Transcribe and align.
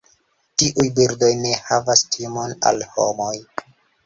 Tiuj 0.61 0.85
birdoj 0.99 1.29
ne 1.41 1.51
havas 1.67 2.03
timon 2.17 2.57
al 2.71 2.83
homoj. 2.97 3.31